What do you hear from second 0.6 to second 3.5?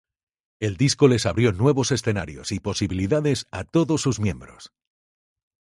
disco les abrió nuevos escenarios y posibilidades